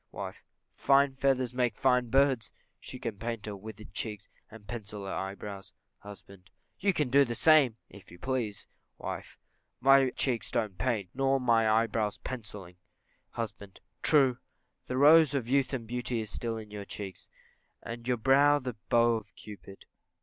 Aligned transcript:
Wife. 0.11 0.41
Fine 0.73 1.13
feathers 1.17 1.53
make 1.53 1.75
fine 1.75 2.09
birds; 2.09 2.51
she 2.79 2.97
can 2.97 3.19
paint 3.19 3.45
her 3.45 3.55
withered 3.55 3.93
cheeks, 3.93 4.27
and 4.49 4.67
pencil 4.67 5.05
her 5.05 5.13
eyebrows. 5.13 5.73
Husband. 5.99 6.49
You 6.79 6.91
can 6.91 7.09
do 7.09 7.23
the 7.23 7.35
same, 7.35 7.77
if 7.87 8.09
you 8.09 8.17
please. 8.17 8.65
Wife. 8.97 9.37
My 9.79 10.09
cheeks 10.09 10.49
don't 10.49 10.71
want 10.71 10.77
paint, 10.79 11.09
nor 11.13 11.39
my 11.39 11.69
eyebrows 11.69 12.17
pencilling. 12.17 12.77
Husband. 13.33 13.79
True; 14.01 14.39
the 14.87 14.97
rose 14.97 15.35
of 15.35 15.47
youth 15.47 15.71
and 15.71 15.85
beauty 15.85 16.19
is 16.19 16.31
still 16.31 16.55
on 16.55 16.71
your 16.71 16.85
cheeks, 16.85 17.27
and 17.83 18.07
your 18.07 18.17
brow 18.17 18.57
the 18.57 18.77
bow 18.89 19.17
of 19.17 19.35
Cupid. 19.35 19.85